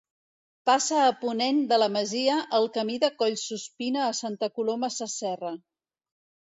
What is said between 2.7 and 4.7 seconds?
Camí de Collsuspina a Santa